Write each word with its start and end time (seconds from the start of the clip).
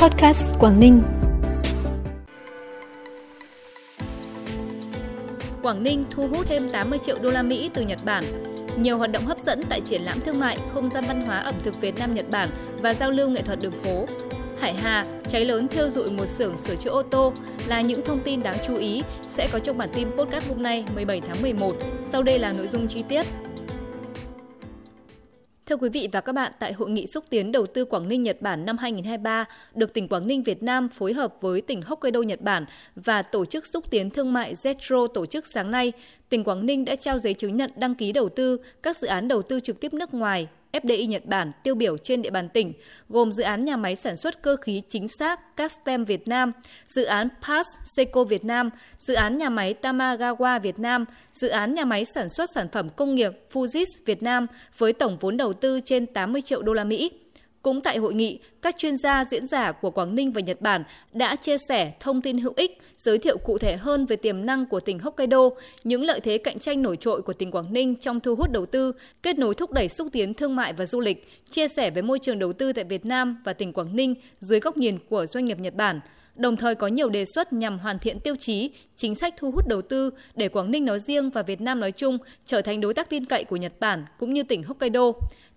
Podcast 0.00 0.42
Quảng 0.58 0.80
Ninh. 0.80 1.02
Quảng 5.62 5.82
Ninh 5.82 6.04
thu 6.10 6.28
hút 6.28 6.46
thêm 6.48 6.68
80 6.68 6.98
triệu 6.98 7.18
đô 7.18 7.30
la 7.30 7.42
Mỹ 7.42 7.70
từ 7.74 7.82
Nhật 7.82 7.98
Bản. 8.04 8.24
Nhiều 8.76 8.98
hoạt 8.98 9.12
động 9.12 9.26
hấp 9.26 9.38
dẫn 9.38 9.62
tại 9.68 9.80
triển 9.80 10.02
lãm 10.02 10.20
thương 10.20 10.38
mại, 10.38 10.58
không 10.74 10.90
gian 10.90 11.04
văn 11.08 11.26
hóa 11.26 11.38
ẩm 11.38 11.54
thực 11.62 11.80
Việt 11.80 11.98
Nam 11.98 12.14
Nhật 12.14 12.26
Bản 12.30 12.48
và 12.82 12.94
giao 12.94 13.10
lưu 13.10 13.30
nghệ 13.30 13.42
thuật 13.42 13.58
đường 13.62 13.82
phố. 13.82 14.06
Hải 14.60 14.74
Hà, 14.74 15.04
cháy 15.28 15.44
lớn 15.44 15.68
thiêu 15.68 15.90
dụi 15.90 16.10
một 16.10 16.26
xưởng 16.26 16.58
sửa 16.58 16.76
chữa 16.76 16.90
ô 16.90 17.02
tô 17.02 17.32
là 17.66 17.80
những 17.80 18.04
thông 18.04 18.20
tin 18.20 18.42
đáng 18.42 18.56
chú 18.66 18.76
ý 18.76 19.02
sẽ 19.22 19.48
có 19.52 19.58
trong 19.58 19.78
bản 19.78 19.88
tin 19.94 20.10
podcast 20.10 20.48
hôm 20.48 20.62
nay 20.62 20.84
17 20.94 21.20
tháng 21.20 21.42
11. 21.42 21.72
Sau 22.02 22.22
đây 22.22 22.38
là 22.38 22.52
nội 22.52 22.66
dung 22.66 22.88
chi 22.88 23.04
tiết. 23.08 23.26
Thưa 25.70 25.76
quý 25.76 25.88
vị 25.88 26.08
và 26.12 26.20
các 26.20 26.32
bạn, 26.32 26.52
tại 26.58 26.72
Hội 26.72 26.90
nghị 26.90 27.06
xúc 27.06 27.24
tiến 27.30 27.52
đầu 27.52 27.66
tư 27.66 27.84
Quảng 27.84 28.08
Ninh 28.08 28.22
Nhật 28.22 28.42
Bản 28.42 28.66
năm 28.66 28.78
2023 28.78 29.44
được 29.74 29.94
tỉnh 29.94 30.08
Quảng 30.08 30.26
Ninh 30.26 30.42
Việt 30.42 30.62
Nam 30.62 30.88
phối 30.88 31.12
hợp 31.12 31.34
với 31.40 31.60
tỉnh 31.60 31.82
Hokkaido 31.82 32.20
Nhật 32.20 32.40
Bản 32.40 32.64
và 32.96 33.22
Tổ 33.22 33.44
chức 33.44 33.66
xúc 33.66 33.90
tiến 33.90 34.10
thương 34.10 34.32
mại 34.32 34.54
Zetro 34.54 35.06
tổ 35.06 35.26
chức 35.26 35.46
sáng 35.46 35.70
nay, 35.70 35.92
tỉnh 36.28 36.44
Quảng 36.44 36.66
Ninh 36.66 36.84
đã 36.84 36.96
trao 36.96 37.18
giấy 37.18 37.34
chứng 37.34 37.56
nhận 37.56 37.70
đăng 37.76 37.94
ký 37.94 38.12
đầu 38.12 38.28
tư 38.28 38.56
các 38.82 38.96
dự 38.96 39.06
án 39.06 39.28
đầu 39.28 39.42
tư 39.42 39.60
trực 39.60 39.80
tiếp 39.80 39.94
nước 39.94 40.14
ngoài. 40.14 40.48
FDI 40.72 41.06
Nhật 41.06 41.26
Bản 41.26 41.52
tiêu 41.62 41.74
biểu 41.74 41.98
trên 41.98 42.22
địa 42.22 42.30
bàn 42.30 42.48
tỉnh, 42.48 42.72
gồm 43.08 43.32
dự 43.32 43.42
án 43.42 43.64
nhà 43.64 43.76
máy 43.76 43.96
sản 43.96 44.16
xuất 44.16 44.42
cơ 44.42 44.56
khí 44.56 44.82
chính 44.88 45.08
xác 45.08 45.56
Castem 45.56 46.04
Việt 46.04 46.28
Nam, 46.28 46.52
dự 46.86 47.04
án 47.04 47.28
PAS 47.46 47.66
Seco 47.96 48.24
Việt 48.24 48.44
Nam, 48.44 48.70
dự 48.98 49.14
án 49.14 49.38
nhà 49.38 49.48
máy 49.48 49.74
Tamagawa 49.82 50.60
Việt 50.60 50.78
Nam, 50.78 51.04
dự 51.32 51.48
án 51.48 51.74
nhà 51.74 51.84
máy 51.84 52.04
sản 52.04 52.28
xuất 52.28 52.50
sản 52.54 52.68
phẩm 52.72 52.88
công 52.88 53.14
nghiệp 53.14 53.32
Fujis 53.52 53.86
Việt 54.04 54.22
Nam 54.22 54.46
với 54.78 54.92
tổng 54.92 55.16
vốn 55.20 55.36
đầu 55.36 55.52
tư 55.52 55.80
trên 55.84 56.06
80 56.06 56.42
triệu 56.42 56.62
đô 56.62 56.72
la 56.72 56.84
Mỹ. 56.84 57.19
Cũng 57.62 57.80
tại 57.80 57.98
hội 57.98 58.14
nghị, 58.14 58.38
các 58.62 58.74
chuyên 58.78 58.96
gia 58.96 59.24
diễn 59.24 59.46
giả 59.46 59.72
của 59.72 59.90
Quảng 59.90 60.14
Ninh 60.14 60.32
và 60.32 60.40
Nhật 60.40 60.60
Bản 60.60 60.84
đã 61.12 61.36
chia 61.36 61.56
sẻ 61.68 61.92
thông 62.00 62.22
tin 62.22 62.38
hữu 62.38 62.52
ích, 62.56 62.78
giới 62.96 63.18
thiệu 63.18 63.38
cụ 63.38 63.58
thể 63.58 63.76
hơn 63.76 64.06
về 64.06 64.16
tiềm 64.16 64.46
năng 64.46 64.66
của 64.66 64.80
tỉnh 64.80 64.98
Hokkaido, 64.98 65.50
những 65.84 66.02
lợi 66.02 66.20
thế 66.20 66.38
cạnh 66.38 66.58
tranh 66.58 66.82
nổi 66.82 66.96
trội 66.96 67.22
của 67.22 67.32
tỉnh 67.32 67.50
Quảng 67.50 67.72
Ninh 67.72 67.96
trong 67.96 68.20
thu 68.20 68.34
hút 68.34 68.50
đầu 68.52 68.66
tư, 68.66 68.92
kết 69.22 69.38
nối 69.38 69.54
thúc 69.54 69.72
đẩy 69.72 69.88
xúc 69.88 70.08
tiến 70.12 70.34
thương 70.34 70.56
mại 70.56 70.72
và 70.72 70.86
du 70.86 71.00
lịch, 71.00 71.28
chia 71.50 71.68
sẻ 71.68 71.90
với 71.90 72.02
môi 72.02 72.18
trường 72.18 72.38
đầu 72.38 72.52
tư 72.52 72.72
tại 72.72 72.84
Việt 72.84 73.06
Nam 73.06 73.42
và 73.44 73.52
tỉnh 73.52 73.72
Quảng 73.72 73.96
Ninh 73.96 74.14
dưới 74.38 74.60
góc 74.60 74.76
nhìn 74.76 74.98
của 75.08 75.26
doanh 75.26 75.44
nghiệp 75.44 75.58
Nhật 75.58 75.74
Bản 75.74 76.00
đồng 76.40 76.56
thời 76.56 76.74
có 76.74 76.86
nhiều 76.86 77.08
đề 77.08 77.24
xuất 77.24 77.52
nhằm 77.52 77.78
hoàn 77.78 77.98
thiện 77.98 78.20
tiêu 78.20 78.36
chí, 78.38 78.70
chính 78.96 79.14
sách 79.14 79.34
thu 79.36 79.50
hút 79.50 79.66
đầu 79.66 79.82
tư 79.82 80.10
để 80.34 80.48
Quảng 80.48 80.70
Ninh 80.70 80.84
nói 80.84 80.98
riêng 80.98 81.30
và 81.30 81.42
Việt 81.42 81.60
Nam 81.60 81.80
nói 81.80 81.92
chung 81.92 82.18
trở 82.44 82.62
thành 82.62 82.80
đối 82.80 82.94
tác 82.94 83.10
tin 83.10 83.24
cậy 83.24 83.44
của 83.44 83.56
Nhật 83.56 83.72
Bản 83.80 84.04
cũng 84.18 84.34
như 84.34 84.42
tỉnh 84.42 84.62
Hokkaido. 84.62 85.12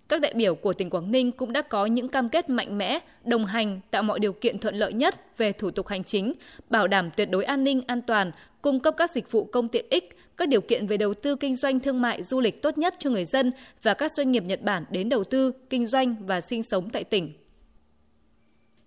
Các 0.08 0.20
đại 0.20 0.32
biểu 0.36 0.54
của 0.54 0.72
tỉnh 0.72 0.90
Quảng 0.90 1.10
Ninh 1.10 1.32
cũng 1.32 1.52
đã 1.52 1.62
có 1.62 1.86
những 1.86 2.08
cam 2.08 2.28
kết 2.28 2.50
mạnh 2.50 2.78
mẽ, 2.78 2.98
đồng 3.24 3.46
hành 3.46 3.80
tạo 3.90 4.02
mọi 4.02 4.18
điều 4.18 4.32
kiện 4.32 4.58
thuận 4.58 4.74
lợi 4.74 4.92
nhất 4.92 5.38
về 5.38 5.52
thủ 5.52 5.70
tục 5.70 5.86
hành 5.86 6.04
chính, 6.04 6.32
bảo 6.70 6.88
đảm 6.88 7.10
tuyệt 7.16 7.30
đối 7.30 7.44
an 7.44 7.64
ninh 7.64 7.82
an 7.86 8.02
toàn, 8.02 8.32
cung 8.62 8.80
cấp 8.80 8.94
các 8.96 9.10
dịch 9.10 9.30
vụ 9.30 9.44
công 9.44 9.68
tiện 9.68 9.86
ích, 9.90 10.16
các 10.36 10.48
điều 10.48 10.60
kiện 10.60 10.86
về 10.86 10.96
đầu 10.96 11.14
tư 11.14 11.36
kinh 11.36 11.56
doanh 11.56 11.80
thương 11.80 12.00
mại 12.00 12.22
du 12.22 12.40
lịch 12.40 12.62
tốt 12.62 12.78
nhất 12.78 12.94
cho 12.98 13.10
người 13.10 13.24
dân 13.24 13.52
và 13.82 13.94
các 13.94 14.12
doanh 14.12 14.32
nghiệp 14.32 14.42
Nhật 14.42 14.62
Bản 14.62 14.84
đến 14.90 15.08
đầu 15.08 15.24
tư, 15.24 15.52
kinh 15.70 15.86
doanh 15.86 16.16
và 16.26 16.40
sinh 16.40 16.62
sống 16.62 16.90
tại 16.90 17.04
tỉnh. 17.04 17.32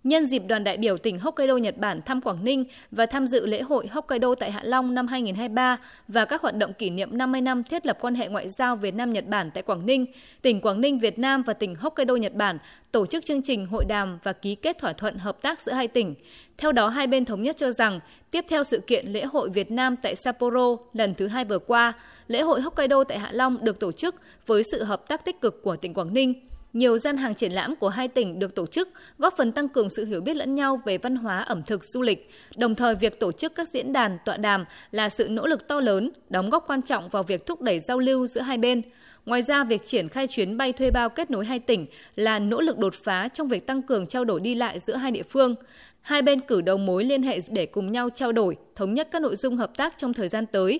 Nhân 0.03 0.25
dịp 0.25 0.43
đoàn 0.47 0.63
đại 0.63 0.77
biểu 0.77 0.97
tỉnh 0.97 1.19
Hokkaido 1.19 1.57
Nhật 1.57 1.77
Bản 1.77 2.01
thăm 2.01 2.21
Quảng 2.21 2.43
Ninh 2.43 2.65
và 2.91 3.05
tham 3.05 3.27
dự 3.27 3.45
lễ 3.45 3.61
hội 3.61 3.87
Hokkaido 3.87 4.35
tại 4.35 4.51
Hạ 4.51 4.61
Long 4.63 4.93
năm 4.93 5.07
2023 5.07 5.77
và 6.07 6.25
các 6.25 6.41
hoạt 6.41 6.55
động 6.57 6.73
kỷ 6.73 6.89
niệm 6.89 7.17
50 7.17 7.41
năm 7.41 7.63
thiết 7.63 7.85
lập 7.85 7.97
quan 8.01 8.15
hệ 8.15 8.27
ngoại 8.27 8.49
giao 8.49 8.75
Việt 8.75 8.95
Nam 8.95 9.09
Nhật 9.09 9.27
Bản 9.27 9.51
tại 9.53 9.63
Quảng 9.63 9.85
Ninh, 9.85 10.05
tỉnh 10.41 10.61
Quảng 10.61 10.81
Ninh 10.81 10.99
Việt 10.99 11.19
Nam 11.19 11.43
và 11.43 11.53
tỉnh 11.53 11.75
Hokkaido 11.75 12.15
Nhật 12.15 12.33
Bản 12.33 12.57
tổ 12.91 13.05
chức 13.05 13.25
chương 13.25 13.41
trình 13.41 13.65
hội 13.65 13.85
đàm 13.85 14.19
và 14.23 14.33
ký 14.33 14.55
kết 14.55 14.77
thỏa 14.79 14.93
thuận 14.93 15.17
hợp 15.17 15.41
tác 15.41 15.61
giữa 15.61 15.71
hai 15.71 15.87
tỉnh. 15.87 16.15
Theo 16.57 16.71
đó, 16.71 16.87
hai 16.87 17.07
bên 17.07 17.25
thống 17.25 17.43
nhất 17.43 17.57
cho 17.57 17.71
rằng, 17.71 17.99
tiếp 18.31 18.45
theo 18.49 18.63
sự 18.63 18.79
kiện 18.87 19.07
lễ 19.07 19.25
hội 19.25 19.49
Việt 19.49 19.71
Nam 19.71 19.95
tại 20.01 20.15
Sapporo 20.15 20.77
lần 20.93 21.13
thứ 21.13 21.27
hai 21.27 21.45
vừa 21.45 21.59
qua, 21.59 21.93
lễ 22.27 22.41
hội 22.41 22.61
Hokkaido 22.61 23.03
tại 23.03 23.19
Hạ 23.19 23.30
Long 23.31 23.63
được 23.63 23.80
tổ 23.80 23.91
chức 23.91 24.15
với 24.45 24.63
sự 24.71 24.83
hợp 24.83 25.07
tác 25.07 25.25
tích 25.25 25.41
cực 25.41 25.63
của 25.63 25.75
tỉnh 25.75 25.93
Quảng 25.93 26.13
Ninh 26.13 26.33
nhiều 26.77 26.98
gian 26.98 27.17
hàng 27.17 27.36
triển 27.36 27.52
lãm 27.52 27.76
của 27.76 27.89
hai 27.89 28.08
tỉnh 28.08 28.39
được 28.39 28.55
tổ 28.55 28.65
chức 28.65 28.89
góp 29.17 29.38
phần 29.38 29.52
tăng 29.52 29.70
cường 29.70 29.89
sự 29.89 30.05
hiểu 30.05 30.21
biết 30.21 30.36
lẫn 30.36 30.55
nhau 30.55 30.82
về 30.86 30.98
văn 30.98 31.15
hóa 31.15 31.39
ẩm 31.39 31.64
thực 31.64 31.83
du 31.83 32.02
lịch. 32.02 32.30
Đồng 32.55 32.76
thời 32.76 32.95
việc 32.95 33.20
tổ 33.20 33.32
chức 33.32 33.55
các 33.55 33.70
diễn 33.73 33.93
đàn, 33.93 34.17
tọa 34.26 34.38
đàm 34.38 34.65
là 34.92 35.10
sự 35.10 35.27
nỗ 35.30 35.48
lực 35.48 35.67
to 35.67 35.80
lớn, 35.80 36.11
đóng 36.30 36.49
góp 36.49 36.64
quan 36.67 36.82
trọng 36.82 37.10
vào 37.10 37.23
việc 37.23 37.45
thúc 37.45 37.61
đẩy 37.61 37.80
giao 37.80 37.99
lưu 37.99 38.27
giữa 38.27 38.42
hai 38.42 38.58
bên. 38.58 38.82
Ngoài 39.26 39.42
ra, 39.42 39.64
việc 39.64 39.86
triển 39.86 40.10
khai 40.10 40.27
chuyến 40.27 40.58
bay 40.58 40.73
thuê 40.73 40.92
bao 40.92 41.10
kết 41.10 41.32
nối 41.32 41.45
hai 41.45 41.60
tỉnh 41.60 41.86
là 42.16 42.39
nỗ 42.39 42.61
lực 42.61 42.77
đột 42.77 42.93
phá 42.93 43.27
trong 43.27 43.48
việc 43.48 43.67
tăng 43.67 43.82
cường 43.82 44.08
trao 44.08 44.26
đổi 44.26 44.39
đi 44.39 44.55
lại 44.55 44.80
giữa 44.80 44.95
hai 44.95 45.11
địa 45.11 45.23
phương. 45.23 45.55
Hai 46.02 46.21
bên 46.21 46.39
cử 46.39 46.61
đầu 46.61 46.77
mối 46.77 47.04
liên 47.04 47.23
hệ 47.23 47.39
để 47.49 47.66
cùng 47.66 47.92
nhau 47.92 48.10
trao 48.10 48.32
đổi, 48.32 48.58
thống 48.76 48.93
nhất 48.93 49.08
các 49.11 49.21
nội 49.21 49.36
dung 49.36 49.58
hợp 49.58 49.77
tác 49.77 49.98
trong 49.98 50.14
thời 50.14 50.30
gian 50.30 50.45
tới. 50.45 50.80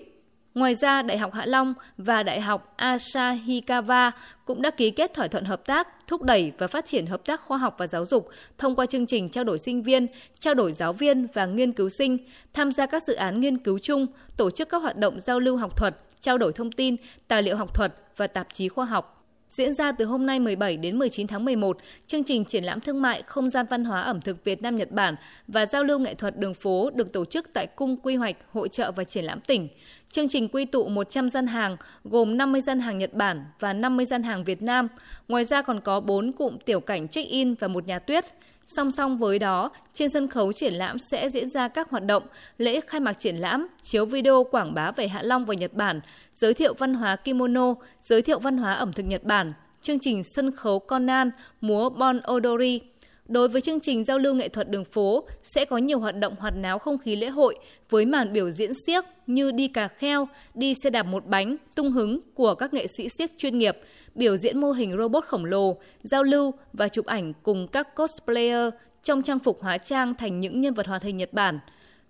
Ngoài 0.54 0.74
ra, 0.74 1.02
Đại 1.02 1.18
học 1.18 1.34
Hạ 1.34 1.46
Long 1.46 1.74
và 1.98 2.22
Đại 2.22 2.40
học 2.40 2.74
Asahikawa 2.76 4.10
cũng 4.44 4.62
đã 4.62 4.70
ký 4.70 4.90
kết 4.90 5.14
thỏa 5.14 5.28
thuận 5.28 5.44
hợp 5.44 5.66
tác, 5.66 5.88
thúc 6.06 6.22
đẩy 6.22 6.52
và 6.58 6.66
phát 6.66 6.84
triển 6.84 7.06
hợp 7.06 7.24
tác 7.24 7.40
khoa 7.40 7.58
học 7.58 7.74
và 7.78 7.86
giáo 7.86 8.04
dục 8.04 8.28
thông 8.58 8.76
qua 8.76 8.86
chương 8.86 9.06
trình 9.06 9.28
trao 9.28 9.44
đổi 9.44 9.58
sinh 9.58 9.82
viên, 9.82 10.06
trao 10.40 10.54
đổi 10.54 10.72
giáo 10.72 10.92
viên 10.92 11.26
và 11.34 11.46
nghiên 11.46 11.72
cứu 11.72 11.88
sinh, 11.88 12.18
tham 12.52 12.72
gia 12.72 12.86
các 12.86 13.02
dự 13.02 13.14
án 13.14 13.40
nghiên 13.40 13.58
cứu 13.58 13.78
chung, 13.78 14.06
tổ 14.36 14.50
chức 14.50 14.68
các 14.68 14.82
hoạt 14.82 14.96
động 14.96 15.20
giao 15.20 15.40
lưu 15.40 15.56
học 15.56 15.76
thuật, 15.76 15.96
trao 16.20 16.38
đổi 16.38 16.52
thông 16.52 16.72
tin, 16.72 16.96
tài 17.28 17.42
liệu 17.42 17.56
học 17.56 17.74
thuật 17.74 17.94
và 18.16 18.26
tạp 18.26 18.46
chí 18.52 18.68
khoa 18.68 18.84
học. 18.84 19.14
Diễn 19.50 19.74
ra 19.74 19.92
từ 19.92 20.04
hôm 20.04 20.26
nay 20.26 20.40
17 20.40 20.76
đến 20.76 20.98
19 20.98 21.26
tháng 21.26 21.44
11, 21.44 21.78
chương 22.06 22.24
trình 22.24 22.44
triển 22.44 22.64
lãm 22.64 22.80
thương 22.80 23.02
mại 23.02 23.22
không 23.22 23.50
gian 23.50 23.66
văn 23.70 23.84
hóa 23.84 24.00
ẩm 24.00 24.20
thực 24.20 24.44
Việt 24.44 24.62
Nam 24.62 24.76
Nhật 24.76 24.90
Bản 24.90 25.14
và 25.48 25.66
giao 25.66 25.84
lưu 25.84 25.98
nghệ 25.98 26.14
thuật 26.14 26.38
đường 26.38 26.54
phố 26.54 26.90
được 26.94 27.12
tổ 27.12 27.24
chức 27.24 27.52
tại 27.52 27.66
Cung 27.66 27.96
Quy 27.96 28.16
hoạch 28.16 28.36
Hội 28.52 28.68
trợ 28.68 28.92
và 28.92 29.04
Triển 29.04 29.24
lãm 29.24 29.40
tỉnh. 29.40 29.68
Chương 30.12 30.28
trình 30.28 30.48
quy 30.48 30.64
tụ 30.64 30.88
100 30.88 31.30
gian 31.30 31.46
hàng 31.46 31.76
gồm 32.04 32.36
50 32.36 32.60
gian 32.60 32.80
hàng 32.80 32.98
Nhật 32.98 33.14
Bản 33.14 33.44
và 33.60 33.72
50 33.72 34.06
gian 34.06 34.22
hàng 34.22 34.44
Việt 34.44 34.62
Nam. 34.62 34.88
Ngoài 35.28 35.44
ra 35.44 35.62
còn 35.62 35.80
có 35.80 36.00
4 36.00 36.32
cụm 36.32 36.58
tiểu 36.58 36.80
cảnh 36.80 37.08
check-in 37.08 37.54
và 37.54 37.68
một 37.68 37.86
nhà 37.86 37.98
tuyết. 37.98 38.24
Song 38.66 38.90
song 38.90 39.18
với 39.18 39.38
đó, 39.38 39.70
trên 39.92 40.10
sân 40.10 40.28
khấu 40.28 40.52
triển 40.52 40.74
lãm 40.74 40.98
sẽ 40.98 41.28
diễn 41.30 41.48
ra 41.48 41.68
các 41.68 41.90
hoạt 41.90 42.04
động 42.04 42.22
lễ 42.58 42.80
khai 42.80 43.00
mạc 43.00 43.12
triển 43.12 43.36
lãm, 43.36 43.68
chiếu 43.82 44.06
video 44.06 44.44
quảng 44.44 44.74
bá 44.74 44.90
về 44.90 45.08
Hạ 45.08 45.22
Long 45.22 45.44
và 45.44 45.54
Nhật 45.54 45.74
Bản, 45.74 46.00
giới 46.34 46.54
thiệu 46.54 46.74
văn 46.78 46.94
hóa 46.94 47.16
kimono, 47.16 47.74
giới 48.02 48.22
thiệu 48.22 48.38
văn 48.38 48.58
hóa 48.58 48.72
ẩm 48.72 48.92
thực 48.92 49.02
Nhật 49.02 49.24
Bản, 49.24 49.52
chương 49.82 49.98
trình 49.98 50.24
sân 50.24 50.52
khấu 50.56 50.78
Conan, 50.78 51.30
múa 51.60 51.90
Bon 51.90 52.20
Odori. 52.32 52.80
Đối 53.28 53.48
với 53.48 53.60
chương 53.60 53.80
trình 53.80 54.04
giao 54.04 54.18
lưu 54.18 54.34
nghệ 54.34 54.48
thuật 54.48 54.70
đường 54.70 54.84
phố 54.84 55.24
sẽ 55.42 55.64
có 55.64 55.76
nhiều 55.76 55.98
hoạt 55.98 56.16
động 56.16 56.36
hoạt 56.38 56.54
náo 56.56 56.78
không 56.78 56.98
khí 56.98 57.16
lễ 57.16 57.28
hội 57.28 57.58
với 57.90 58.06
màn 58.06 58.32
biểu 58.32 58.50
diễn 58.50 58.72
siếc 58.86 59.04
như 59.26 59.50
đi 59.50 59.68
cà 59.68 59.88
kheo, 59.88 60.28
đi 60.54 60.74
xe 60.82 60.90
đạp 60.90 61.02
một 61.02 61.26
bánh, 61.26 61.56
tung 61.74 61.92
hứng 61.92 62.20
của 62.34 62.54
các 62.54 62.74
nghệ 62.74 62.86
sĩ 62.96 63.08
siếc 63.18 63.30
chuyên 63.38 63.58
nghiệp, 63.58 63.78
biểu 64.14 64.36
diễn 64.36 64.60
mô 64.60 64.70
hình 64.70 64.96
robot 64.98 65.24
khổng 65.24 65.44
lồ, 65.44 65.76
giao 66.02 66.22
lưu 66.22 66.54
và 66.72 66.88
chụp 66.88 67.06
ảnh 67.06 67.32
cùng 67.42 67.68
các 67.68 67.94
cosplayer 67.94 68.72
trong 69.02 69.22
trang 69.22 69.38
phục 69.38 69.62
hóa 69.62 69.78
trang 69.78 70.14
thành 70.14 70.40
những 70.40 70.60
nhân 70.60 70.74
vật 70.74 70.86
hoạt 70.86 71.02
hình 71.02 71.16
Nhật 71.16 71.32
Bản. 71.32 71.58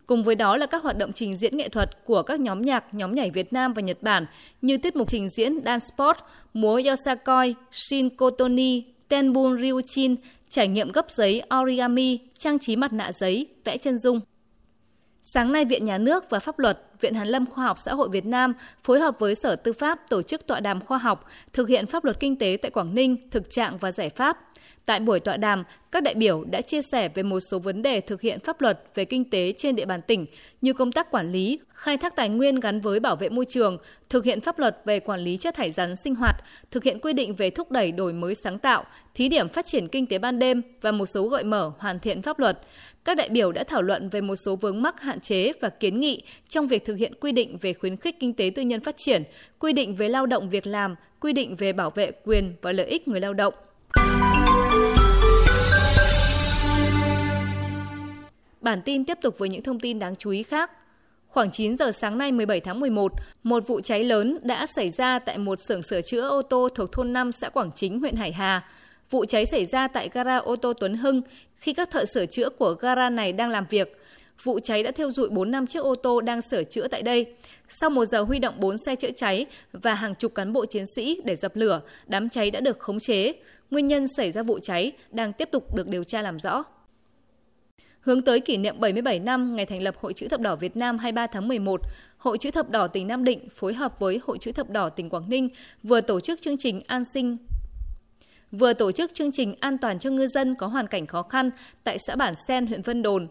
Cùng 0.07 0.25
với 0.25 0.35
đó 0.35 0.57
là 0.57 0.67
các 0.67 0.83
hoạt 0.83 0.99
động 0.99 1.13
trình 1.13 1.37
diễn 1.37 1.57
nghệ 1.57 1.69
thuật 1.69 2.05
của 2.05 2.23
các 2.23 2.41
nhóm 2.41 2.63
nhạc, 2.63 2.95
nhóm 2.95 3.15
nhảy 3.15 3.31
Việt 3.31 3.53
Nam 3.53 3.73
và 3.73 3.83
Nhật 3.83 4.03
Bản 4.03 4.27
như 4.63 4.77
tiết 4.77 4.97
mục 4.97 5.09
trình 5.09 5.29
diễn 5.29 5.61
dance 5.65 5.87
sport, 5.95 6.19
múa 6.55 6.81
Yosakoi, 6.87 7.55
Shin 7.73 8.09
Kotoni, 8.09 8.83
Tenbun 9.09 9.61
Ryuchin, 9.61 10.17
trải 10.49 10.69
nghiệm 10.69 10.93
gấp 10.93 11.11
giấy 11.11 11.43
origami, 11.61 12.19
trang 12.39 12.59
trí 12.59 12.77
mặt 12.77 12.93
nạ 12.93 13.13
giấy, 13.13 13.49
vẽ 13.65 13.77
chân 13.77 13.99
dung. 13.99 14.21
Sáng 15.23 15.53
nay, 15.53 15.65
Viện 15.65 15.85
Nhà 15.85 15.99
nước 15.99 16.31
và 16.31 16.39
Pháp 16.39 16.59
luật, 16.59 16.88
Viện 17.01 17.15
Hàn 17.15 17.29
lâm 17.29 17.47
Khoa 17.47 17.65
học 17.65 17.79
Xã 17.79 17.95
hội 17.95 18.09
Việt 18.09 18.27
Nam 18.27 18.55
phối 18.85 19.01
hợp 19.01 19.19
với 19.19 19.35
Sở 19.35 19.57
Tư 19.57 19.73
pháp 19.73 19.99
tổ 20.09 20.23
chức 20.23 20.47
tọa 20.47 20.61
đàm 20.61 20.81
khoa 20.81 20.99
học 20.99 21.29
thực 21.53 21.69
hiện 21.69 21.87
pháp 21.87 22.05
luật 22.05 22.21
kinh 22.21 22.37
tế 22.37 22.57
tại 22.63 22.71
Quảng 22.71 22.95
Ninh, 22.95 23.17
thực 23.31 23.51
trạng 23.51 23.79
và 23.79 23.93
giải 23.93 24.11
pháp. 24.11 24.39
Tại 24.87 25.01
buổi 25.01 25.21
tọa 25.21 25.37
đàm, 25.37 25.65
các 25.93 26.03
đại 26.03 26.15
biểu 26.15 26.45
đã 26.45 26.61
chia 26.61 26.83
sẻ 26.83 27.09
về 27.09 27.23
một 27.23 27.41
số 27.41 27.59
vấn 27.59 27.83
đề 27.83 28.01
thực 28.01 28.21
hiện 28.21 28.41
pháp 28.41 28.61
luật 28.61 28.85
về 28.95 29.05
kinh 29.05 29.31
tế 29.31 29.53
trên 29.59 29.77
địa 29.77 29.87
bàn 29.87 30.03
tỉnh 30.03 30.27
như 30.61 30.73
công 30.73 30.93
tác 30.93 31.11
quản 31.11 31.33
lý, 31.33 31.59
khai 31.69 31.97
thác 31.97 32.17
tài 32.17 32.29
nguyên 32.29 32.61
gắn 32.61 32.81
với 32.81 33.01
bảo 33.01 33.17
vệ 33.17 33.29
môi 33.29 33.45
trường, 33.45 33.79
thực 34.09 34.25
hiện 34.25 34.41
pháp 34.41 34.59
luật 34.59 34.81
về 34.85 35.01
quản 35.01 35.21
lý 35.21 35.37
chất 35.37 35.55
thải 35.55 35.73
rắn 35.73 35.97
sinh 35.97 36.15
hoạt, 36.15 36.37
thực 36.71 36.85
hiện 36.85 37.01
quy 37.01 37.13
định 37.13 37.35
về 37.35 37.51
thúc 37.51 37.71
đẩy 37.71 37.93
đổi 37.93 38.13
mới 38.13 38.35
sáng 38.35 38.59
tạo, 38.59 38.85
thí 39.15 39.29
điểm 39.29 39.49
phát 39.49 39.67
triển 39.67 39.89
kinh 39.89 40.07
tế 40.07 40.19
ban 40.19 40.39
đêm 40.39 40.63
và 40.81 40.93
một 40.93 41.07
số 41.07 41.29
gợi 41.29 41.45
mở 41.45 41.73
hoàn 41.79 41.99
thiện 41.99 42.23
pháp 42.23 42.39
luật. 42.39 42.59
Các 43.05 43.17
đại 43.17 43.29
biểu 43.29 43.53
đã 43.53 43.65
thảo 43.65 43.83
luận 43.83 44.09
về 44.09 44.21
một 44.21 44.37
số 44.37 44.57
vướng 44.57 44.83
mắc 44.83 45.01
hạn 45.01 45.21
chế 45.21 45.53
và 45.61 45.69
kiến 45.69 46.01
nghị 46.01 46.23
trong 46.49 46.69
việc 46.69 46.85
thực 46.89 46.97
hiện 46.97 47.13
quy 47.21 47.33
định 47.33 47.59
về 47.61 47.73
khuyến 47.73 47.97
khích 47.97 48.21
kinh 48.21 48.35
tế 48.35 48.51
tư 48.55 48.63
nhân 48.63 48.81
phát 48.81 48.97
triển, 48.97 49.23
quy 49.59 49.73
định 49.73 49.95
về 49.95 50.09
lao 50.09 50.27
động 50.27 50.51
việc 50.51 50.67
làm, 50.67 50.95
quy 51.21 51.33
định 51.33 51.57
về 51.57 51.73
bảo 51.73 51.91
vệ 51.91 52.11
quyền 52.25 52.55
và 52.63 52.73
lợi 52.73 52.87
ích 52.87 53.09
người 53.09 53.21
lao 53.21 53.35
động. 53.35 53.55
Bản 58.61 58.83
tin 58.85 59.05
tiếp 59.05 59.19
tục 59.23 59.39
với 59.39 59.49
những 59.49 59.63
thông 59.63 59.81
tin 59.81 59.99
đáng 59.99 60.17
chú 60.17 60.31
ý 60.31 60.43
khác. 60.43 60.71
Khoảng 61.29 61.51
9 61.51 61.79
giờ 61.79 61.93
sáng 61.93 62.19
nay 62.19 62.33
17 62.33 62.61
tháng 62.61 62.81
11, 62.81 63.13
một 63.43 63.67
vụ 63.67 63.81
cháy 63.81 64.05
lớn 64.05 64.39
đã 64.43 64.67
xảy 64.67 64.91
ra 64.91 65.19
tại 65.19 65.39
một 65.39 65.61
xưởng 65.61 65.83
sửa 65.83 66.01
chữa 66.03 66.29
ô 66.29 66.43
tô 66.43 66.69
thuộc 66.75 66.93
thôn 66.93 67.13
5 67.13 67.33
xã 67.33 67.49
Quảng 67.49 67.71
Chính, 67.75 68.01
huyện 68.01 68.17
Hải 68.17 68.33
Hà. 68.33 68.67
Vụ 69.11 69.25
cháy 69.25 69.47
xảy 69.47 69.67
ra 69.67 69.89
tại 69.89 70.09
gara 70.13 70.37
ô 70.37 70.57
tô 70.57 70.73
Tuấn 70.73 70.95
Hưng 70.95 71.23
khi 71.57 71.73
các 71.73 71.91
thợ 71.91 72.05
sửa 72.05 72.27
chữa 72.27 72.49
của 72.51 72.75
gara 72.81 73.11
này 73.11 73.33
đang 73.33 73.51
làm 73.51 73.67
việc. 73.71 73.97
Vụ 74.43 74.61
cháy 74.61 74.83
đã 74.83 74.91
thiêu 74.91 75.11
dụi 75.11 75.29
4 75.29 75.51
năm 75.51 75.67
chiếc 75.67 75.79
ô 75.79 75.95
tô 75.95 76.21
đang 76.21 76.43
sửa 76.43 76.65
chữa 76.65 76.89
tại 76.89 77.03
đây. 77.03 77.35
Sau 77.69 77.91
một 77.91 78.05
giờ 78.05 78.23
huy 78.23 78.39
động 78.39 78.61
4 78.61 78.79
xe 78.79 78.95
chữa 78.95 79.11
cháy 79.11 79.47
và 79.73 79.95
hàng 79.95 80.15
chục 80.15 80.35
cán 80.35 80.53
bộ 80.53 80.67
chiến 80.67 80.85
sĩ 80.97 81.21
để 81.25 81.37
dập 81.37 81.57
lửa, 81.57 81.81
đám 82.07 82.29
cháy 82.29 82.51
đã 82.51 82.61
được 82.61 82.79
khống 82.79 82.99
chế. 82.99 83.33
Nguyên 83.71 83.87
nhân 83.87 84.09
xảy 84.17 84.33
ra 84.33 84.43
vụ 84.43 84.59
cháy 84.59 84.93
đang 85.11 85.33
tiếp 85.33 85.49
tục 85.53 85.75
được 85.75 85.89
điều 85.89 86.05
tra 86.05 86.23
làm 86.23 86.41
rõ. 86.41 86.65
Hướng 88.01 88.23
tới 88.23 88.41
kỷ 88.41 88.57
niệm 88.57 88.81
77 88.81 89.19
năm 89.19 89.57
ngày 89.57 89.67
thành 89.67 89.83
lập 89.83 89.95
Hội 90.01 90.13
chữ 90.13 90.29
thập 90.29 90.41
đỏ 90.41 90.57
Việt 90.57 90.77
Nam 90.77 90.99
23 90.99 91.27
tháng 91.27 91.49
11, 91.49 91.81
Hội 92.19 92.39
chữ 92.39 92.51
thập 92.51 92.71
đỏ 92.71 92.87
tỉnh 92.87 93.07
Nam 93.07 93.25
Định 93.25 93.49
phối 93.55 93.75
hợp 93.75 93.99
với 93.99 94.21
Hội 94.25 94.39
chữ 94.39 94.53
thập 94.53 94.71
đỏ 94.71 94.89
tỉnh 94.89 95.11
Quảng 95.11 95.29
Ninh 95.29 95.49
vừa 95.83 96.01
tổ 96.01 96.21
chức 96.21 96.43
chương 96.43 96.57
trình 96.57 96.81
an 96.87 97.05
sinh 97.05 97.37
vừa 98.53 98.73
tổ 98.73 98.93
chức 98.93 99.15
chương 99.15 99.33
trình 99.33 99.55
an 99.61 99.79
toàn 99.79 99.99
cho 99.99 100.11
ngư 100.11 100.27
dân 100.27 100.55
có 100.55 100.67
hoàn 100.67 100.87
cảnh 100.87 101.07
khó 101.07 101.23
khăn 101.23 101.51
tại 101.85 101.99
xã 101.99 102.17
Bản 102.17 102.35
Sen, 102.49 102.67
huyện 102.67 102.83
Vân 102.83 103.03
Đồn. 103.03 103.29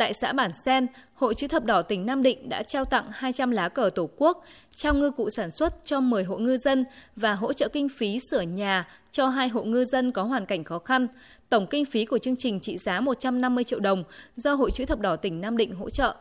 Tại 0.00 0.14
xã 0.14 0.32
Bản 0.32 0.50
Sen, 0.64 0.86
Hội 1.14 1.34
chữ 1.34 1.48
thập 1.48 1.64
đỏ 1.64 1.82
tỉnh 1.82 2.06
Nam 2.06 2.22
Định 2.22 2.48
đã 2.48 2.62
trao 2.62 2.84
tặng 2.84 3.04
200 3.12 3.50
lá 3.50 3.68
cờ 3.68 3.90
Tổ 3.94 4.10
quốc, 4.16 4.44
trao 4.76 4.94
ngư 4.94 5.10
cụ 5.10 5.30
sản 5.30 5.50
xuất 5.50 5.74
cho 5.84 6.00
10 6.00 6.24
hộ 6.24 6.38
ngư 6.38 6.58
dân 6.58 6.84
và 7.16 7.34
hỗ 7.34 7.52
trợ 7.52 7.68
kinh 7.68 7.88
phí 7.88 8.18
sửa 8.30 8.40
nhà 8.40 8.88
cho 9.10 9.28
hai 9.28 9.48
hộ 9.48 9.64
ngư 9.64 9.84
dân 9.84 10.12
có 10.12 10.22
hoàn 10.22 10.46
cảnh 10.46 10.64
khó 10.64 10.78
khăn. 10.78 11.06
Tổng 11.48 11.66
kinh 11.66 11.84
phí 11.84 12.04
của 12.04 12.18
chương 12.18 12.36
trình 12.36 12.60
trị 12.60 12.78
giá 12.78 13.00
150 13.00 13.64
triệu 13.64 13.80
đồng 13.80 14.04
do 14.36 14.54
Hội 14.54 14.70
chữ 14.70 14.84
thập 14.84 15.00
đỏ 15.00 15.16
tỉnh 15.16 15.40
Nam 15.40 15.56
Định 15.56 15.72
hỗ 15.72 15.90
trợ. 15.90 16.14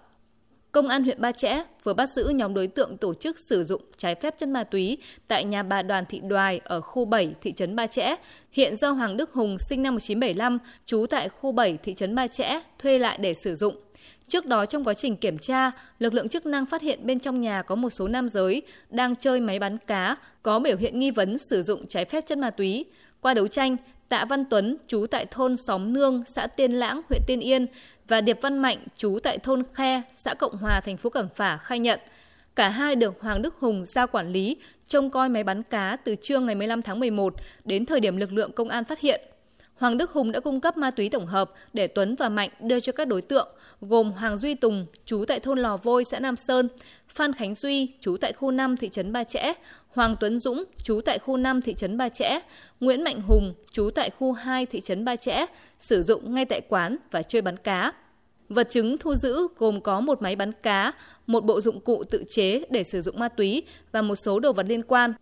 Công 0.71 0.87
an 0.87 1.03
huyện 1.03 1.21
Ba 1.21 1.31
Chẽ 1.31 1.63
vừa 1.83 1.93
bắt 1.93 2.09
giữ 2.09 2.29
nhóm 2.35 2.53
đối 2.53 2.67
tượng 2.67 2.97
tổ 2.97 3.13
chức 3.13 3.39
sử 3.39 3.63
dụng 3.63 3.81
trái 3.97 4.15
phép 4.15 4.37
chất 4.37 4.49
ma 4.49 4.63
túy 4.63 4.97
tại 5.27 5.43
nhà 5.43 5.63
bà 5.63 5.81
Đoàn 5.81 6.05
Thị 6.09 6.21
Đoài 6.27 6.61
ở 6.63 6.81
khu 6.81 7.05
7 7.05 7.33
thị 7.41 7.51
trấn 7.51 7.75
Ba 7.75 7.87
Chẽ, 7.87 8.15
hiện 8.51 8.75
do 8.75 8.91
Hoàng 8.91 9.17
Đức 9.17 9.33
Hùng 9.33 9.57
sinh 9.69 9.83
năm 9.83 9.93
1975, 9.93 10.57
trú 10.85 11.05
tại 11.09 11.29
khu 11.29 11.51
7 11.51 11.77
thị 11.83 11.93
trấn 11.93 12.15
Ba 12.15 12.27
Chẽ 12.27 12.59
thuê 12.79 12.99
lại 12.99 13.17
để 13.21 13.33
sử 13.33 13.55
dụng. 13.55 13.75
Trước 14.27 14.45
đó 14.45 14.65
trong 14.65 14.83
quá 14.83 14.93
trình 14.93 15.15
kiểm 15.15 15.37
tra, 15.37 15.71
lực 15.99 16.13
lượng 16.13 16.27
chức 16.27 16.45
năng 16.45 16.65
phát 16.65 16.81
hiện 16.81 17.05
bên 17.05 17.19
trong 17.19 17.41
nhà 17.41 17.61
có 17.61 17.75
một 17.75 17.89
số 17.89 18.07
nam 18.07 18.29
giới 18.29 18.61
đang 18.89 19.15
chơi 19.15 19.41
máy 19.41 19.59
bắn 19.59 19.77
cá, 19.77 20.15
có 20.43 20.59
biểu 20.59 20.77
hiện 20.77 20.99
nghi 20.99 21.11
vấn 21.11 21.37
sử 21.37 21.63
dụng 21.63 21.87
trái 21.87 22.05
phép 22.05 22.25
chất 22.27 22.37
ma 22.37 22.49
túy. 22.49 22.85
Qua 23.21 23.33
đấu 23.33 23.47
tranh, 23.47 23.77
Tạ 24.09 24.25
Văn 24.25 24.45
Tuấn, 24.49 24.77
chú 24.87 25.05
tại 25.11 25.25
thôn 25.31 25.57
Xóm 25.57 25.93
Nương, 25.93 26.23
xã 26.25 26.47
Tiên 26.47 26.71
Lãng, 26.71 27.01
huyện 27.09 27.21
Tiên 27.27 27.39
Yên 27.39 27.67
và 28.07 28.21
Điệp 28.21 28.39
Văn 28.41 28.57
Mạnh, 28.57 28.77
chú 28.97 29.19
tại 29.23 29.37
thôn 29.37 29.63
Khe, 29.73 30.01
xã 30.11 30.33
Cộng 30.33 30.57
Hòa, 30.57 30.81
thành 30.85 30.97
phố 30.97 31.09
Cẩm 31.09 31.29
Phả 31.35 31.57
khai 31.57 31.79
nhận 31.79 31.99
cả 32.55 32.69
hai 32.69 32.95
được 32.95 33.21
Hoàng 33.21 33.41
Đức 33.41 33.55
Hùng 33.55 33.85
giao 33.85 34.07
quản 34.07 34.31
lý 34.31 34.57
trông 34.87 35.09
coi 35.09 35.29
máy 35.29 35.43
bắn 35.43 35.63
cá 35.63 35.97
từ 36.03 36.15
trưa 36.15 36.39
ngày 36.39 36.55
15 36.55 36.81
tháng 36.81 36.99
11 36.99 37.33
đến 37.65 37.85
thời 37.85 37.99
điểm 37.99 38.17
lực 38.17 38.31
lượng 38.33 38.51
công 38.51 38.69
an 38.69 38.85
phát 38.85 38.99
hiện. 38.99 39.21
Hoàng 39.75 39.97
Đức 39.97 40.11
Hùng 40.11 40.31
đã 40.31 40.39
cung 40.39 40.61
cấp 40.61 40.77
ma 40.77 40.91
túy 40.91 41.09
tổng 41.09 41.25
hợp 41.25 41.51
để 41.73 41.87
Tuấn 41.87 42.15
và 42.15 42.29
Mạnh 42.29 42.49
đưa 42.61 42.79
cho 42.79 42.91
các 42.91 43.07
đối 43.07 43.21
tượng 43.21 43.47
gồm 43.81 44.11
Hoàng 44.11 44.37
Duy 44.37 44.55
Tùng, 44.55 44.85
chú 45.05 45.25
tại 45.27 45.39
thôn 45.39 45.59
Lò 45.59 45.77
Vôi, 45.77 46.03
xã 46.03 46.19
Nam 46.19 46.35
Sơn, 46.35 46.69
Phan 47.07 47.33
Khánh 47.33 47.53
Duy, 47.53 47.93
chú 47.99 48.17
tại 48.17 48.33
khu 48.33 48.51
5 48.51 48.77
thị 48.77 48.89
trấn 48.89 49.13
Ba 49.13 49.23
Chẽ, 49.23 49.53
Hoàng 49.89 50.15
Tuấn 50.19 50.37
Dũng, 50.39 50.63
chú 50.83 51.01
tại 51.01 51.19
khu 51.19 51.37
5 51.37 51.61
thị 51.61 51.73
trấn 51.73 51.97
Ba 51.97 52.09
Chẽ, 52.09 52.39
Nguyễn 52.79 53.03
Mạnh 53.03 53.21
Hùng, 53.21 53.53
chú 53.71 53.89
tại 53.95 54.09
khu 54.09 54.31
2 54.31 54.65
thị 54.65 54.81
trấn 54.81 55.05
Ba 55.05 55.15
Chẽ, 55.15 55.45
sử 55.79 56.03
dụng 56.03 56.33
ngay 56.33 56.45
tại 56.45 56.61
quán 56.69 56.97
và 57.11 57.21
chơi 57.21 57.41
bắn 57.41 57.57
cá. 57.57 57.91
Vật 58.49 58.69
chứng 58.69 58.97
thu 58.97 59.15
giữ 59.15 59.47
gồm 59.57 59.81
có 59.81 59.99
một 59.99 60.21
máy 60.21 60.35
bắn 60.35 60.51
cá, 60.51 60.91
một 61.27 61.45
bộ 61.45 61.61
dụng 61.61 61.79
cụ 61.79 62.03
tự 62.03 62.23
chế 62.29 62.63
để 62.69 62.83
sử 62.83 63.01
dụng 63.01 63.19
ma 63.19 63.27
túy 63.29 63.63
và 63.91 64.01
một 64.01 64.15
số 64.15 64.39
đồ 64.39 64.53
vật 64.53 64.65
liên 64.69 64.83
quan. 64.83 65.13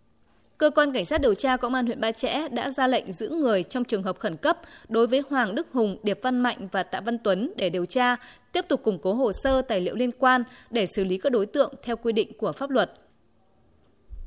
Cơ 0.58 0.70
quan 0.70 0.92
Cảnh 0.92 1.04
sát 1.04 1.20
điều 1.20 1.34
tra 1.34 1.56
Công 1.56 1.74
an 1.74 1.86
huyện 1.86 2.00
Ba 2.00 2.12
Chẽ 2.12 2.48
đã 2.48 2.70
ra 2.70 2.86
lệnh 2.86 3.12
giữ 3.12 3.28
người 3.28 3.62
trong 3.62 3.84
trường 3.84 4.02
hợp 4.02 4.18
khẩn 4.18 4.36
cấp 4.36 4.58
đối 4.88 5.06
với 5.06 5.22
Hoàng 5.30 5.54
Đức 5.54 5.66
Hùng, 5.72 5.98
Điệp 6.02 6.18
Văn 6.22 6.40
Mạnh 6.40 6.68
và 6.72 6.82
Tạ 6.82 7.00
Văn 7.00 7.18
Tuấn 7.18 7.52
để 7.56 7.70
điều 7.70 7.86
tra, 7.86 8.16
tiếp 8.52 8.64
tục 8.68 8.82
củng 8.82 8.98
cố 8.98 9.14
hồ 9.14 9.32
sơ 9.32 9.62
tài 9.62 9.80
liệu 9.80 9.94
liên 9.94 10.10
quan 10.18 10.44
để 10.70 10.86
xử 10.86 11.04
lý 11.04 11.18
các 11.18 11.32
đối 11.32 11.46
tượng 11.46 11.74
theo 11.82 11.96
quy 11.96 12.12
định 12.12 12.32
của 12.38 12.52
pháp 12.52 12.70
luật. 12.70 12.92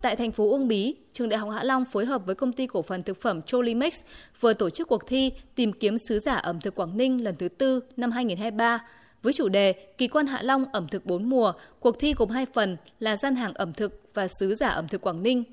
Tại 0.01 0.15
thành 0.15 0.31
phố 0.31 0.49
Uông 0.49 0.67
Bí, 0.67 0.95
trường 1.13 1.29
Đại 1.29 1.39
học 1.39 1.49
Hạ 1.53 1.63
Long 1.63 1.85
phối 1.85 2.05
hợp 2.05 2.25
với 2.25 2.35
công 2.35 2.53
ty 2.53 2.67
cổ 2.67 2.81
phần 2.81 3.03
thực 3.03 3.21
phẩm 3.21 3.41
Cholimex 3.41 3.99
vừa 4.39 4.53
tổ 4.53 4.69
chức 4.69 4.87
cuộc 4.87 5.07
thi 5.07 5.31
tìm 5.55 5.73
kiếm 5.73 5.97
sứ 5.97 6.19
giả 6.19 6.33
ẩm 6.33 6.59
thực 6.59 6.75
Quảng 6.75 6.97
Ninh 6.97 7.23
lần 7.23 7.35
thứ 7.35 7.49
tư 7.49 7.79
năm 7.97 8.11
2023 8.11 8.85
với 9.21 9.33
chủ 9.33 9.49
đề 9.49 9.73
Kỳ 9.97 10.07
quan 10.07 10.27
Hạ 10.27 10.41
Long 10.41 10.65
ẩm 10.71 10.87
thực 10.87 11.05
bốn 11.05 11.29
mùa. 11.29 11.53
Cuộc 11.79 11.99
thi 11.99 12.13
gồm 12.17 12.29
hai 12.29 12.45
phần 12.53 12.77
là 12.99 13.15
gian 13.15 13.35
hàng 13.35 13.53
ẩm 13.53 13.73
thực 13.73 14.01
và 14.13 14.27
sứ 14.39 14.55
giả 14.55 14.69
ẩm 14.69 14.87
thực 14.87 15.01
Quảng 15.01 15.23
Ninh. 15.23 15.43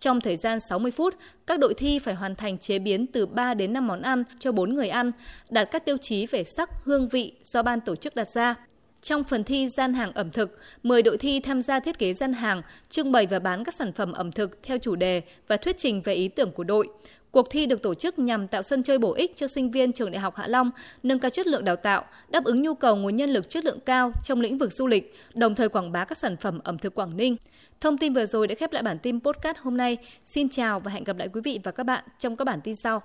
Trong 0.00 0.20
thời 0.20 0.36
gian 0.36 0.60
60 0.60 0.90
phút, 0.90 1.14
các 1.46 1.58
đội 1.58 1.74
thi 1.74 1.98
phải 1.98 2.14
hoàn 2.14 2.34
thành 2.34 2.58
chế 2.58 2.78
biến 2.78 3.06
từ 3.06 3.26
3 3.26 3.54
đến 3.54 3.72
5 3.72 3.86
món 3.86 4.02
ăn 4.02 4.24
cho 4.38 4.52
4 4.52 4.74
người 4.74 4.88
ăn, 4.88 5.12
đạt 5.50 5.68
các 5.70 5.84
tiêu 5.84 5.96
chí 6.00 6.26
về 6.26 6.44
sắc, 6.44 6.70
hương 6.84 7.08
vị 7.08 7.32
do 7.44 7.62
ban 7.62 7.80
tổ 7.80 7.96
chức 7.96 8.14
đặt 8.14 8.30
ra. 8.30 8.54
Trong 9.02 9.24
phần 9.24 9.44
thi 9.44 9.68
gian 9.68 9.94
hàng 9.94 10.12
ẩm 10.12 10.30
thực, 10.30 10.58
10 10.82 11.02
đội 11.02 11.18
thi 11.18 11.40
tham 11.40 11.62
gia 11.62 11.80
thiết 11.80 11.98
kế 11.98 12.12
gian 12.12 12.32
hàng, 12.32 12.62
trưng 12.90 13.12
bày 13.12 13.26
và 13.26 13.38
bán 13.38 13.64
các 13.64 13.74
sản 13.74 13.92
phẩm 13.92 14.12
ẩm 14.12 14.32
thực 14.32 14.62
theo 14.62 14.78
chủ 14.78 14.96
đề 14.96 15.22
và 15.48 15.56
thuyết 15.56 15.78
trình 15.78 16.02
về 16.02 16.14
ý 16.14 16.28
tưởng 16.28 16.52
của 16.52 16.64
đội. 16.64 16.88
Cuộc 17.30 17.50
thi 17.50 17.66
được 17.66 17.82
tổ 17.82 17.94
chức 17.94 18.18
nhằm 18.18 18.48
tạo 18.48 18.62
sân 18.62 18.82
chơi 18.82 18.98
bổ 18.98 19.12
ích 19.12 19.36
cho 19.36 19.46
sinh 19.46 19.70
viên 19.70 19.92
trường 19.92 20.10
Đại 20.10 20.20
học 20.20 20.36
Hạ 20.36 20.46
Long, 20.46 20.70
nâng 21.02 21.18
cao 21.18 21.30
chất 21.30 21.46
lượng 21.46 21.64
đào 21.64 21.76
tạo, 21.76 22.04
đáp 22.28 22.44
ứng 22.44 22.62
nhu 22.62 22.74
cầu 22.74 22.96
nguồn 22.96 23.16
nhân 23.16 23.30
lực 23.30 23.50
chất 23.50 23.64
lượng 23.64 23.80
cao 23.80 24.12
trong 24.24 24.40
lĩnh 24.40 24.58
vực 24.58 24.72
du 24.72 24.86
lịch, 24.86 25.14
đồng 25.34 25.54
thời 25.54 25.68
quảng 25.68 25.92
bá 25.92 26.04
các 26.04 26.18
sản 26.18 26.36
phẩm 26.36 26.60
ẩm 26.64 26.78
thực 26.78 26.94
Quảng 26.94 27.16
Ninh. 27.16 27.36
Thông 27.80 27.98
tin 27.98 28.14
vừa 28.14 28.26
rồi 28.26 28.46
đã 28.46 28.54
khép 28.54 28.72
lại 28.72 28.82
bản 28.82 28.98
tin 28.98 29.20
podcast 29.20 29.58
hôm 29.58 29.76
nay. 29.76 29.96
Xin 30.24 30.48
chào 30.48 30.80
và 30.80 30.90
hẹn 30.90 31.04
gặp 31.04 31.16
lại 31.16 31.28
quý 31.32 31.40
vị 31.44 31.60
và 31.64 31.70
các 31.70 31.84
bạn 31.84 32.04
trong 32.18 32.36
các 32.36 32.44
bản 32.44 32.60
tin 32.60 32.76
sau. 32.76 33.02